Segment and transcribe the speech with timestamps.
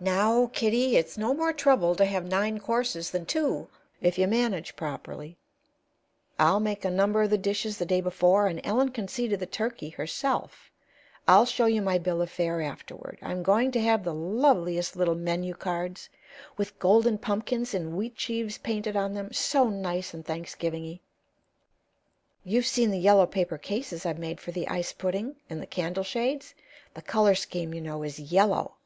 [0.02, 3.68] _""Now, Kitty, it's no more trouble to have nine courses than two,
[4.00, 5.36] if you manage properly.
[6.38, 9.36] I'll make a number of the dishes the day before, and Ellen can see to
[9.36, 10.70] the turkey herself;
[11.28, 13.18] I'll show you my bill of fare afterward.
[13.20, 16.08] I'm going to have the loveliest little menu cards,
[16.56, 21.00] with golden pumpkins in wheat sheaves painted on them so nice and Thanksgivingy!
[22.44, 26.02] You've seen the yellow paper cases I've made for the ice pudding, and the candle
[26.04, 26.54] shades
[26.94, 28.76] the color scheme, you know, is yellow.